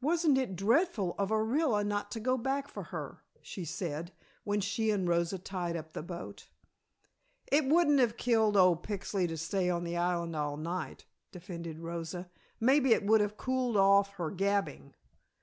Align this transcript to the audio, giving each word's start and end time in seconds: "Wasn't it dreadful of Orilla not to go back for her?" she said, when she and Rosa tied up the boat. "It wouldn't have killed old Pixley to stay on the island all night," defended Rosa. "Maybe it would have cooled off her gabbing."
"Wasn't 0.00 0.38
it 0.38 0.56
dreadful 0.56 1.14
of 1.18 1.28
Orilla 1.28 1.84
not 1.86 2.10
to 2.12 2.20
go 2.20 2.38
back 2.38 2.68
for 2.68 2.84
her?" 2.84 3.22
she 3.42 3.66
said, 3.66 4.10
when 4.44 4.62
she 4.62 4.90
and 4.90 5.06
Rosa 5.06 5.38
tied 5.38 5.76
up 5.76 5.92
the 5.92 6.02
boat. 6.02 6.48
"It 7.52 7.66
wouldn't 7.66 7.98
have 8.00 8.16
killed 8.16 8.56
old 8.56 8.82
Pixley 8.82 9.28
to 9.28 9.36
stay 9.36 9.68
on 9.68 9.84
the 9.84 9.98
island 9.98 10.34
all 10.36 10.56
night," 10.56 11.04
defended 11.32 11.80
Rosa. 11.80 12.30
"Maybe 12.60 12.94
it 12.94 13.04
would 13.04 13.20
have 13.20 13.36
cooled 13.36 13.76
off 13.76 14.14
her 14.14 14.30
gabbing." 14.30 14.94